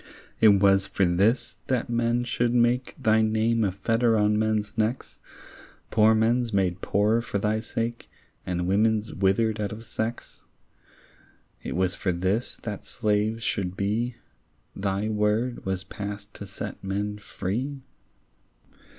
[0.39, 5.19] It was for this, that men should make Thy name a fetter on men's necks,
[5.91, 8.09] Poor men's made poorer for thy sake,
[8.43, 10.41] And women's withered out of sex?
[11.61, 14.15] It was for this, that slaves should be,
[14.75, 17.83] Thy word was passed to set men free?